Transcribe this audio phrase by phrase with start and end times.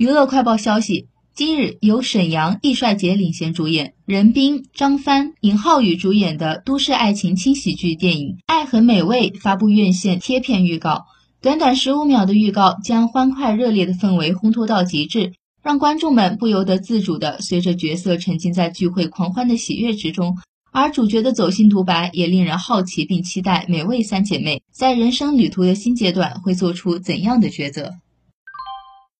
[0.00, 11.04] 娱乐快报消息：今日由沈阳、易帅杰领衔主演，任冰、张帆、尹浩宇主演的都市爱情轻喜剧电影《爱很美味》发布院线贴片预告。
[11.42, 20.38] 短短十五秒的预告，将欢快热烈的氛围烘托到极致，让观众们不由得自主地随着角色沉浸在聚会狂欢的喜悦之中。
[20.72, 27.96] 而主角的走心独白也令人好奇并期待，美味三姐妹在人生旅途的新阶段会做出怎样的抉择。